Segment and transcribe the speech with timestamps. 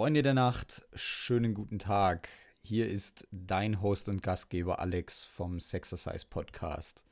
[0.00, 2.30] Freunde der Nacht, schönen guten Tag.
[2.62, 7.04] Hier ist dein Host und Gastgeber Alex vom Sexercise Podcast.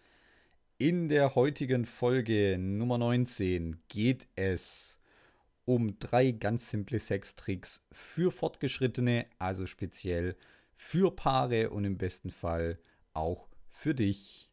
[0.79, 4.99] In der heutigen Folge Nummer 19 geht es
[5.67, 10.35] um drei ganz simple Sextricks für Fortgeschrittene, also speziell
[10.75, 12.79] für Paare und im besten Fall
[13.13, 14.49] auch für dich.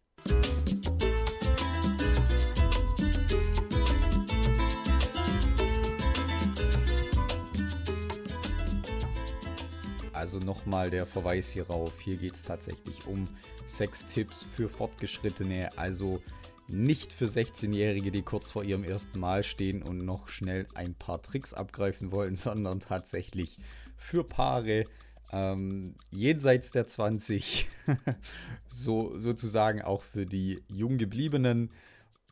[10.25, 11.99] Also nochmal der Verweis hierauf.
[11.99, 13.27] Hier geht es tatsächlich um
[13.67, 16.19] Sextipps für Fortgeschrittene, also
[16.67, 21.21] nicht für 16-Jährige, die kurz vor ihrem ersten Mal stehen und noch schnell ein paar
[21.21, 23.59] Tricks abgreifen wollen, sondern tatsächlich
[23.97, 24.85] für Paare
[25.31, 27.67] ähm, jenseits der 20,
[28.67, 31.69] so, sozusagen auch für die Junggebliebenen.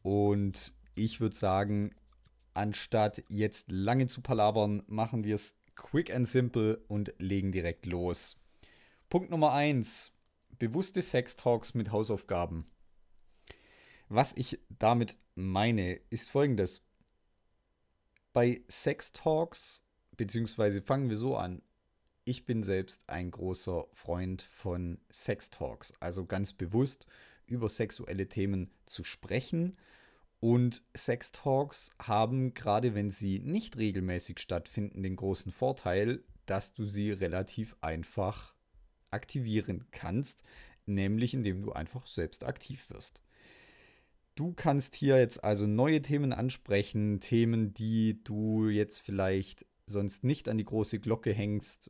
[0.02, 1.91] Und ich würde sagen,
[2.55, 8.37] anstatt jetzt lange zu palabern, machen wir es quick and simple und legen direkt los.
[9.09, 10.11] Punkt Nummer 1.
[10.59, 12.65] Bewusste Sex-Talks mit Hausaufgaben.
[14.09, 16.81] Was ich damit meine, ist folgendes.
[18.31, 19.83] Bei Sex-Talks,
[20.17, 21.61] beziehungsweise fangen wir so an,
[22.25, 27.05] ich bin selbst ein großer Freund von Sex-Talks, also ganz bewusst
[27.45, 29.77] über sexuelle Themen zu sprechen
[30.44, 37.11] und Sextalks haben, gerade wenn sie nicht regelmäßig stattfinden, den großen Vorteil, dass du sie
[37.11, 38.53] relativ einfach
[39.09, 40.44] aktivieren kannst,
[40.86, 43.21] nämlich indem du einfach selbst aktiv wirst.
[44.36, 50.49] Du kannst hier jetzt also neue Themen ansprechen, Themen, die du jetzt vielleicht sonst nicht
[50.49, 51.89] an die große Glocke hängst,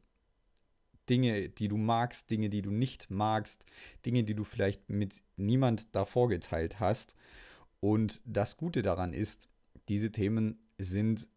[1.10, 3.66] Dinge, die du magst, Dinge, die du nicht magst,
[4.06, 7.16] Dinge, die du vielleicht mit niemand davor geteilt hast.
[7.84, 9.50] Und das Gute daran ist,
[9.90, 11.28] diese Themen sind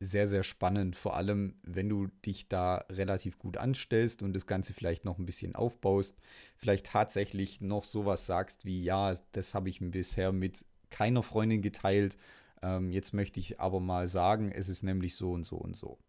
[0.00, 4.74] sehr, sehr spannend, vor allem wenn du dich da relativ gut anstellst und das Ganze
[4.74, 6.18] vielleicht noch ein bisschen aufbaust,
[6.56, 12.16] vielleicht tatsächlich noch sowas sagst wie, ja, das habe ich bisher mit keiner Freundin geteilt,
[12.62, 16.00] ähm, jetzt möchte ich aber mal sagen, es ist nämlich so und so und so.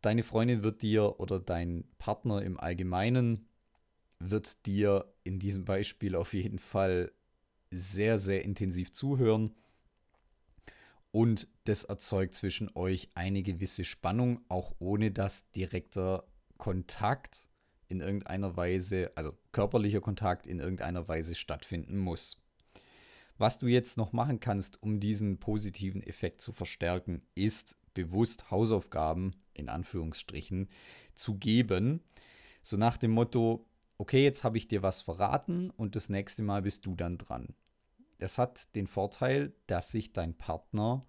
[0.00, 3.44] Deine Freundin wird dir oder dein Partner im Allgemeinen
[4.18, 7.12] wird dir in diesem Beispiel auf jeden Fall
[7.74, 9.54] sehr, sehr intensiv zuhören.
[11.10, 16.24] Und das erzeugt zwischen euch eine gewisse Spannung, auch ohne dass direkter
[16.56, 17.48] Kontakt
[17.88, 22.42] in irgendeiner Weise, also körperlicher Kontakt in irgendeiner Weise stattfinden muss.
[23.38, 29.36] Was du jetzt noch machen kannst, um diesen positiven Effekt zu verstärken, ist bewusst Hausaufgaben
[29.52, 30.68] in Anführungsstrichen
[31.14, 32.02] zu geben.
[32.62, 33.66] So nach dem Motto,
[33.98, 37.54] okay, jetzt habe ich dir was verraten und das nächste Mal bist du dann dran
[38.18, 41.06] es hat den Vorteil, dass sich dein Partner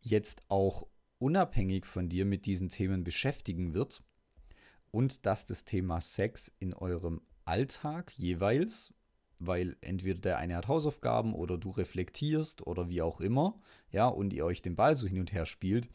[0.00, 0.86] jetzt auch
[1.18, 4.02] unabhängig von dir mit diesen Themen beschäftigen wird
[4.90, 8.94] und dass das Thema Sex in eurem Alltag jeweils,
[9.38, 13.60] weil entweder der eine hat Hausaufgaben oder du reflektierst oder wie auch immer,
[13.90, 15.88] ja, und ihr euch den Ball so hin und her spielt,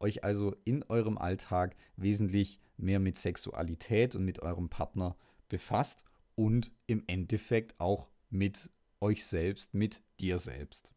[0.00, 5.16] euch also in eurem Alltag wesentlich mehr mit Sexualität und mit eurem Partner
[5.48, 10.92] befasst und im Endeffekt auch mit euch selbst, mit dir selbst.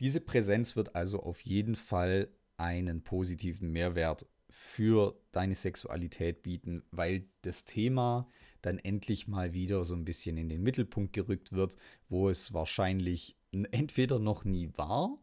[0.00, 7.28] Diese Präsenz wird also auf jeden Fall einen positiven Mehrwert für deine Sexualität bieten, weil
[7.42, 8.28] das Thema
[8.62, 11.76] dann endlich mal wieder so ein bisschen in den Mittelpunkt gerückt wird,
[12.08, 15.18] wo es wahrscheinlich entweder noch nie war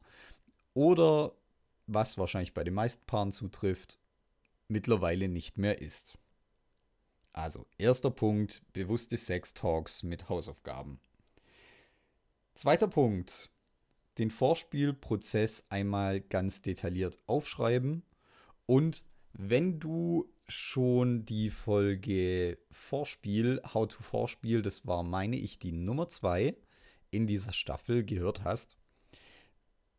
[0.74, 1.36] oder,
[1.88, 4.00] was wahrscheinlich bei den meisten Paaren zutrifft,
[4.68, 6.18] mittlerweile nicht mehr ist.
[7.36, 11.02] Also, erster Punkt, bewusste Sex-Talks mit Hausaufgaben.
[12.54, 13.52] Zweiter Punkt,
[14.18, 18.04] den Vorspielprozess einmal ganz detailliert aufschreiben
[18.66, 19.04] und
[19.34, 26.08] wenn du schon die Folge Vorspiel, How to Vorspiel, das war, meine ich, die Nummer
[26.08, 26.56] 2
[27.12, 28.78] in dieser Staffel gehört hast,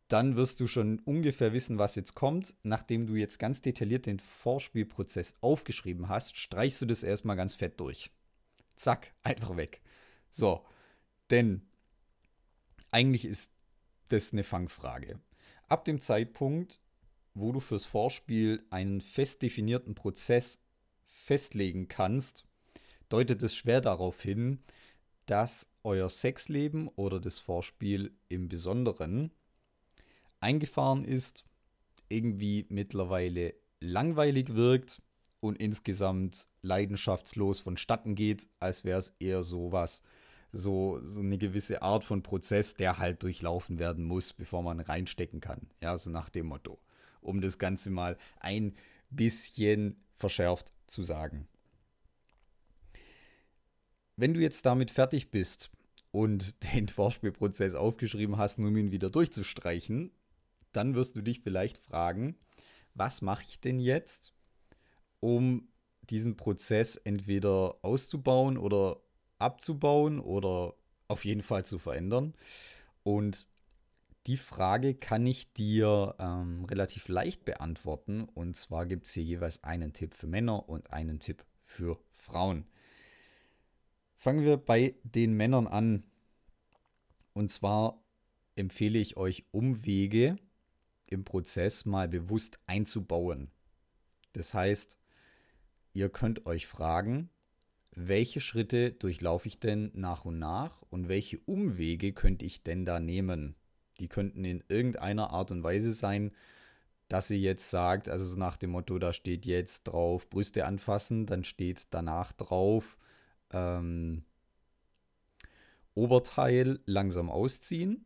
[0.09, 2.55] dann wirst du schon ungefähr wissen, was jetzt kommt.
[2.63, 7.81] Nachdem du jetzt ganz detailliert den Vorspielprozess aufgeschrieben hast, streichst du das erstmal ganz fett
[7.81, 8.11] durch.
[8.77, 9.81] Zack, einfach weg.
[10.31, 10.65] So,
[11.31, 11.63] denn
[12.91, 13.51] eigentlich ist
[14.09, 15.19] das eine Fangfrage.
[15.69, 16.81] Ab dem Zeitpunkt,
[17.35, 20.61] wo du fürs Vorspiel einen fest definierten Prozess
[21.05, 22.45] festlegen kannst,
[23.09, 24.63] deutet es schwer darauf hin,
[25.27, 29.33] dass euer Sexleben oder das Vorspiel im Besonderen
[30.41, 31.45] eingefahren ist,
[32.09, 35.03] irgendwie mittlerweile langweilig wirkt
[35.41, 40.03] und insgesamt leidenschaftslos vonstatten geht, als wäre es eher so was,
[40.53, 45.41] so, so eine gewisse Art von Prozess, der halt durchlaufen werden muss, bevor man reinstecken
[45.41, 45.69] kann.
[45.81, 46.79] Ja, so nach dem Motto.
[47.21, 48.75] um das Ganze mal ein
[49.11, 51.49] bisschen verschärft zu sagen.
[54.17, 55.71] Wenn du jetzt damit fertig bist
[56.11, 60.13] und den Vorspielprozess aufgeschrieben hast, um ihn wieder durchzustreichen,
[60.77, 62.37] dann wirst du dich vielleicht fragen,
[62.95, 64.33] was mache ich denn jetzt,
[65.21, 65.69] um
[66.11, 69.01] diesen Prozess entweder auszubauen oder
[69.39, 70.75] abzubauen oder
[71.09, 72.35] auf jeden Fall zu verändern.
[73.03, 73.47] Und
[74.27, 78.25] die Frage kann ich dir ähm, relativ leicht beantworten.
[78.35, 82.67] Und zwar gibt es hier jeweils einen Tipp für Männer und einen Tipp für Frauen.
[84.17, 86.05] Fangen wir bei den Männern an.
[87.35, 88.03] Und zwar
[88.57, 90.39] empfehle ich euch Umwege
[91.07, 93.51] im Prozess mal bewusst einzubauen.
[94.33, 94.99] Das heißt,
[95.93, 97.31] ihr könnt euch fragen,
[97.91, 103.01] welche Schritte durchlaufe ich denn nach und nach und welche Umwege könnte ich denn da
[103.01, 103.57] nehmen?
[104.01, 106.33] Die könnten in irgendeiner Art und Weise sein,
[107.09, 111.25] dass sie jetzt sagt, also so nach dem Motto, da steht jetzt drauf Brüste anfassen,
[111.25, 112.99] dann steht danach drauf
[113.51, 114.25] ähm,
[115.95, 118.05] Oberteil langsam ausziehen,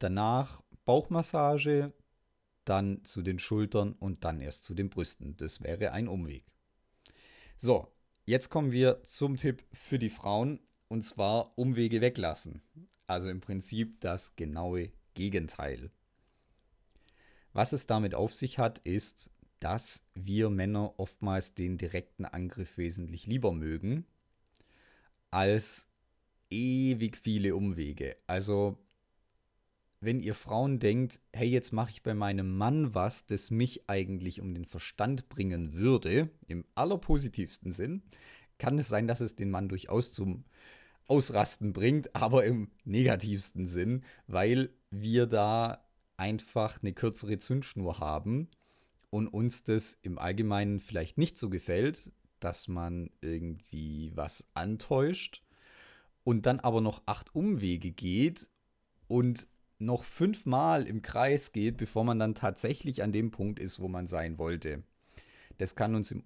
[0.00, 1.92] danach Bauchmassage,
[2.64, 5.36] dann zu den Schultern und dann erst zu den Brüsten.
[5.36, 6.44] Das wäre ein Umweg.
[7.56, 7.88] So,
[8.24, 12.62] jetzt kommen wir zum Tipp für die Frauen und zwar Umwege weglassen.
[13.06, 15.90] Also im Prinzip das genaue Gegenteil.
[17.52, 19.30] Was es damit auf sich hat, ist,
[19.60, 24.06] dass wir Männer oftmals den direkten Angriff wesentlich lieber mögen
[25.30, 25.88] als
[26.50, 28.16] ewig viele Umwege.
[28.26, 28.78] Also
[30.02, 34.40] wenn ihr Frauen denkt, hey, jetzt mache ich bei meinem Mann was, das mich eigentlich
[34.40, 38.02] um den Verstand bringen würde, im allerpositivsten Sinn,
[38.58, 40.44] kann es sein, dass es den Mann durchaus zum
[41.06, 45.84] Ausrasten bringt, aber im negativsten Sinn, weil wir da
[46.16, 48.48] einfach eine kürzere Zündschnur haben
[49.10, 52.10] und uns das im Allgemeinen vielleicht nicht so gefällt,
[52.40, 55.44] dass man irgendwie was antäuscht
[56.24, 58.50] und dann aber noch acht Umwege geht
[59.06, 59.46] und
[59.84, 64.06] noch fünfmal im Kreis geht, bevor man dann tatsächlich an dem Punkt ist, wo man
[64.06, 64.82] sein wollte.
[65.58, 66.24] Das kann uns im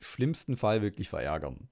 [0.00, 1.68] schlimmsten Fall wirklich verärgern.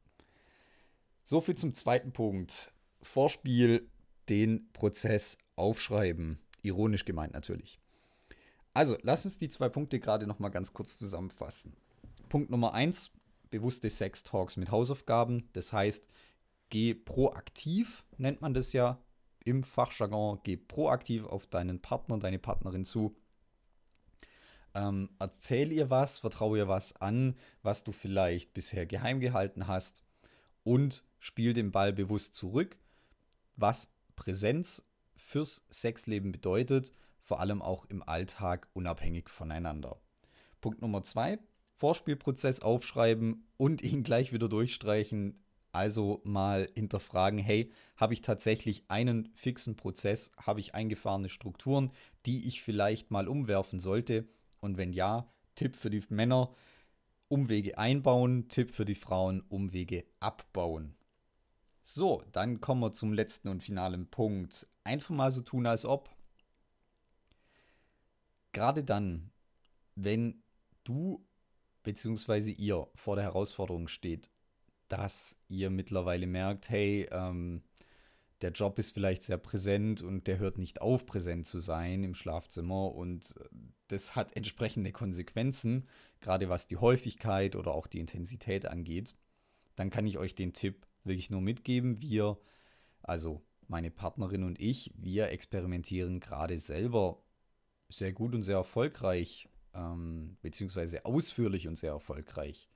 [1.24, 2.72] So viel zum zweiten Punkt.
[3.02, 3.88] Vorspiel,
[4.28, 6.38] den Prozess aufschreiben.
[6.62, 7.80] Ironisch gemeint natürlich.
[8.74, 11.74] Also, lass uns die zwei Punkte gerade noch mal ganz kurz zusammenfassen.
[12.28, 13.10] Punkt Nummer eins:
[13.50, 15.48] bewusste Sex-Talks mit Hausaufgaben.
[15.52, 16.04] Das heißt,
[16.68, 19.00] geh proaktiv, nennt man das ja
[19.46, 23.16] im Fachjargon, geh proaktiv auf deinen Partner, deine Partnerin zu.
[24.74, 30.02] Ähm, erzähl ihr was, vertraue ihr was an, was du vielleicht bisher geheim gehalten hast
[30.64, 32.76] und spiel den Ball bewusst zurück,
[33.54, 34.84] was Präsenz
[35.14, 40.00] fürs Sexleben bedeutet, vor allem auch im Alltag unabhängig voneinander.
[40.60, 41.38] Punkt Nummer zwei,
[41.76, 45.42] Vorspielprozess aufschreiben und ihn gleich wieder durchstreichen,
[45.76, 51.92] also mal hinterfragen, hey, habe ich tatsächlich einen fixen Prozess, habe ich eingefahrene Strukturen,
[52.24, 54.26] die ich vielleicht mal umwerfen sollte?
[54.60, 56.54] Und wenn ja, Tipp für die Männer,
[57.28, 60.94] Umwege einbauen, Tipp für die Frauen, Umwege abbauen.
[61.82, 64.66] So, dann kommen wir zum letzten und finalen Punkt.
[64.84, 66.10] Einfach mal so tun, als ob.
[68.52, 69.30] Gerade dann,
[69.94, 70.42] wenn
[70.84, 71.24] du
[71.82, 72.52] bzw.
[72.52, 74.30] ihr vor der Herausforderung steht,
[74.88, 77.62] dass ihr mittlerweile merkt, hey, ähm,
[78.42, 82.14] der Job ist vielleicht sehr präsent und der hört nicht auf, präsent zu sein im
[82.14, 83.44] Schlafzimmer und äh,
[83.88, 85.88] das hat entsprechende Konsequenzen,
[86.20, 89.14] gerade was die Häufigkeit oder auch die Intensität angeht,
[89.74, 92.02] dann kann ich euch den Tipp wirklich nur mitgeben.
[92.02, 92.38] Wir,
[93.02, 97.22] also meine Partnerin und ich, wir experimentieren gerade selber
[97.88, 102.68] sehr gut und sehr erfolgreich, ähm, beziehungsweise ausführlich und sehr erfolgreich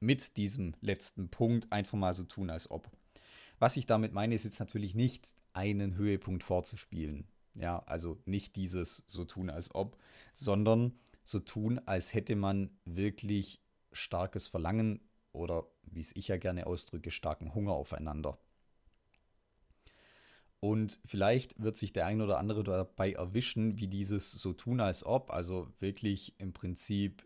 [0.00, 2.90] mit diesem letzten Punkt einfach mal so tun, als ob.
[3.58, 7.26] Was ich damit meine, ist jetzt natürlich nicht einen Höhepunkt vorzuspielen.
[7.54, 9.98] Ja, also nicht dieses so tun, als ob,
[10.34, 10.92] sondern
[11.24, 13.60] so tun, als hätte man wirklich
[13.92, 15.00] starkes Verlangen
[15.32, 18.38] oder, wie es ich ja gerne ausdrücke, starken Hunger aufeinander.
[20.60, 25.04] Und vielleicht wird sich der ein oder andere dabei erwischen, wie dieses so tun, als
[25.04, 27.24] ob, also wirklich im Prinzip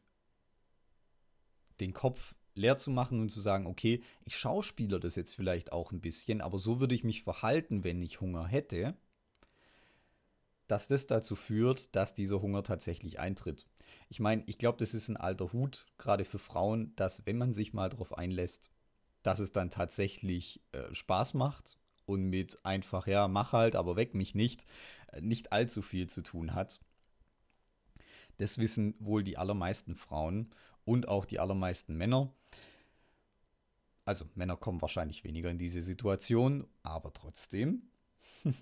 [1.81, 5.93] den Kopf leer zu machen und zu sagen, okay, ich schauspieler das jetzt vielleicht auch
[5.93, 8.95] ein bisschen, aber so würde ich mich verhalten, wenn ich Hunger hätte,
[10.67, 13.67] dass das dazu führt, dass dieser Hunger tatsächlich eintritt.
[14.09, 17.55] Ich meine, ich glaube, das ist ein alter Hut, gerade für Frauen, dass wenn man
[17.55, 18.71] sich mal darauf einlässt,
[19.23, 24.15] dass es dann tatsächlich äh, Spaß macht und mit einfach, ja, mach halt, aber weck
[24.15, 24.65] mich nicht,
[25.09, 26.81] äh, nicht allzu viel zu tun hat.
[28.39, 30.51] Das wissen wohl die allermeisten Frauen
[30.85, 32.33] und auch die allermeisten Männer.
[34.05, 37.83] Also Männer kommen wahrscheinlich weniger in diese Situation, aber trotzdem.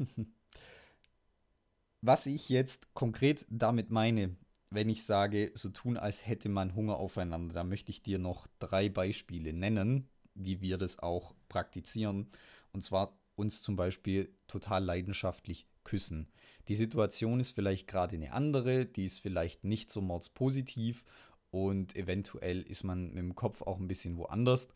[2.02, 4.36] Was ich jetzt konkret damit meine,
[4.70, 8.46] wenn ich sage, so tun, als hätte man Hunger aufeinander, da möchte ich dir noch
[8.58, 12.30] drei Beispiele nennen, wie wir das auch praktizieren.
[12.72, 16.28] Und zwar uns zum Beispiel total leidenschaftlich küssen.
[16.68, 21.04] Die Situation ist vielleicht gerade eine andere, die ist vielleicht nicht so mordspositiv
[21.50, 24.68] und eventuell ist man mit dem Kopf auch ein bisschen woanders.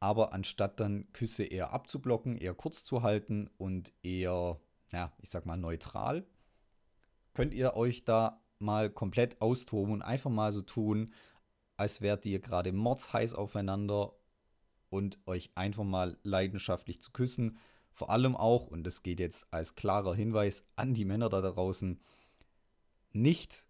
[0.00, 4.60] Aber anstatt dann Küsse eher abzublocken, eher kurz zu halten und eher,
[4.92, 6.24] ja, ich sag mal neutral,
[7.34, 11.12] könnt ihr euch da mal komplett austoben und einfach mal so tun,
[11.76, 14.12] als wärt ihr gerade mordsheiß aufeinander
[14.90, 17.58] und euch einfach mal leidenschaftlich zu küssen.
[17.92, 22.00] Vor allem auch, und das geht jetzt als klarer Hinweis an die Männer da draußen,
[23.12, 23.67] nicht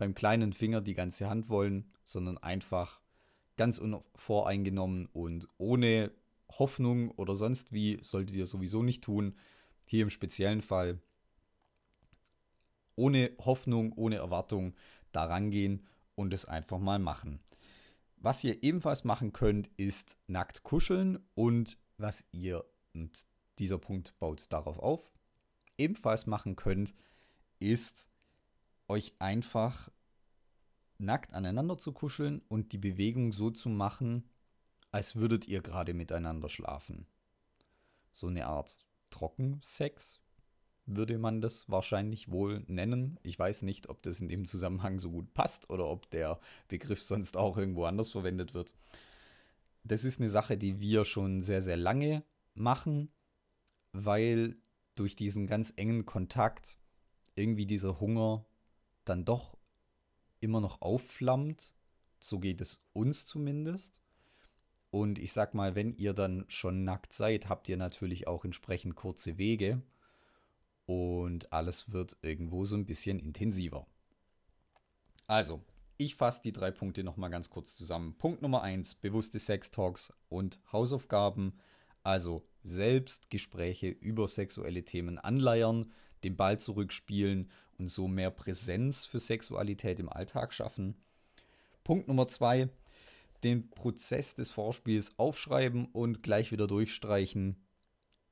[0.00, 3.02] beim kleinen Finger die ganze Hand wollen, sondern einfach
[3.58, 6.10] ganz unvoreingenommen und ohne
[6.58, 9.36] Hoffnung oder sonst wie, solltet ihr sowieso nicht tun.
[9.86, 11.02] Hier im speziellen Fall
[12.96, 14.74] ohne Hoffnung, ohne Erwartung
[15.12, 17.40] da rangehen und es einfach mal machen.
[18.16, 22.64] Was ihr ebenfalls machen könnt, ist nackt kuscheln und was ihr,
[22.94, 23.26] und
[23.58, 25.12] dieser Punkt baut darauf auf,
[25.76, 26.94] ebenfalls machen könnt,
[27.58, 28.09] ist
[28.90, 29.90] euch einfach
[30.98, 34.28] nackt aneinander zu kuscheln und die Bewegung so zu machen,
[34.90, 37.06] als würdet ihr gerade miteinander schlafen.
[38.12, 38.76] So eine Art
[39.10, 40.20] Trockensex,
[40.86, 43.18] würde man das wahrscheinlich wohl nennen.
[43.22, 47.00] Ich weiß nicht, ob das in dem Zusammenhang so gut passt oder ob der Begriff
[47.00, 48.74] sonst auch irgendwo anders verwendet wird.
[49.84, 53.10] Das ist eine Sache, die wir schon sehr, sehr lange machen,
[53.92, 54.56] weil
[54.96, 56.78] durch diesen ganz engen Kontakt
[57.34, 58.44] irgendwie dieser Hunger
[59.04, 59.56] dann doch
[60.40, 61.74] immer noch aufflammt.
[62.18, 64.00] So geht es uns zumindest.
[64.90, 68.96] Und ich sag mal, wenn ihr dann schon nackt seid, habt ihr natürlich auch entsprechend
[68.96, 69.82] kurze Wege
[70.86, 73.86] und alles wird irgendwo so ein bisschen intensiver.
[75.28, 75.62] Also,
[75.96, 78.16] ich fasse die drei Punkte nochmal ganz kurz zusammen.
[78.18, 81.52] Punkt Nummer eins: bewusste Sextalks und Hausaufgaben.
[82.02, 85.92] Also Selbstgespräche über sexuelle Themen anleiern,
[86.24, 90.94] den Ball zurückspielen und so mehr Präsenz für Sexualität im Alltag schaffen.
[91.82, 92.68] Punkt Nummer zwei:
[93.42, 97.56] den Prozess des Vorspiels aufschreiben und gleich wieder durchstreichen.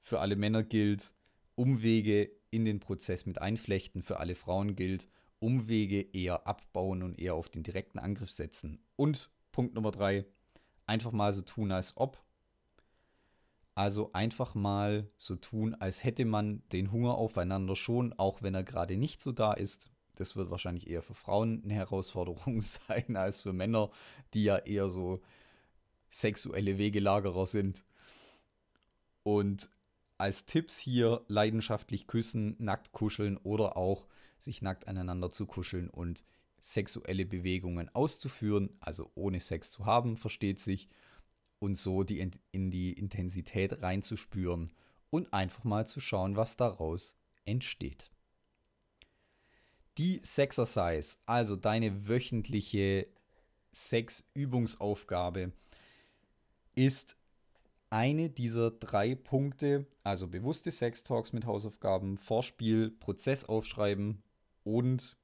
[0.02, 1.14] Für alle Männer gilt,
[1.54, 4.02] Umwege in den Prozess mit einflechten.
[4.02, 5.08] Für alle Frauen gilt,
[5.40, 8.80] Umwege eher abbauen und eher auf den direkten Angriff setzen.
[8.96, 10.24] Und Punkt Nummer drei,
[10.86, 12.22] einfach mal so tun, als ob.
[13.78, 18.64] Also einfach mal so tun, als hätte man den Hunger aufeinander schon, auch wenn er
[18.64, 19.88] gerade nicht so da ist.
[20.16, 23.92] Das wird wahrscheinlich eher für Frauen eine Herausforderung sein als für Männer,
[24.34, 25.22] die ja eher so
[26.10, 27.84] sexuelle Wegelagerer sind.
[29.22, 29.70] Und
[30.16, 34.08] als Tipps hier leidenschaftlich küssen, nackt kuscheln oder auch
[34.40, 36.24] sich nackt aneinander zu kuscheln und
[36.58, 40.88] sexuelle Bewegungen auszuführen, also ohne Sex zu haben, versteht sich,
[41.58, 42.20] und so die
[42.52, 44.72] in die Intensität reinzuspüren
[45.10, 48.10] und einfach mal zu schauen, was daraus entsteht.
[49.96, 53.08] Die Sexercise, also deine wöchentliche
[53.72, 55.52] Sexübungsaufgabe,
[56.74, 57.16] ist
[57.90, 64.22] eine dieser drei Punkte, also bewusste Sex-Talks mit Hausaufgaben, Vorspiel, Prozess aufschreiben
[64.62, 65.16] und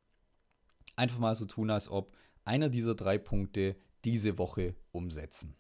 [0.96, 5.54] einfach mal so tun, als ob einer dieser drei Punkte diese Woche umsetzen.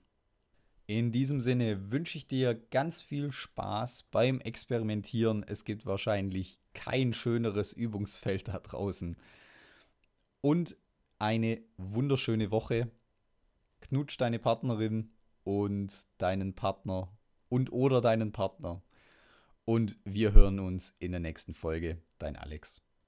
[0.86, 5.42] In diesem Sinne wünsche ich dir ganz viel Spaß beim Experimentieren.
[5.42, 9.16] Es gibt wahrscheinlich kein schöneres Übungsfeld da draußen.
[10.42, 10.76] Und
[11.18, 12.90] eine wunderschöne Woche.
[13.80, 15.10] Knutsch deine Partnerin
[15.42, 17.16] und deinen Partner
[17.48, 18.82] und oder deinen Partner.
[19.64, 22.02] Und wir hören uns in der nächsten Folge.
[22.18, 22.83] Dein Alex.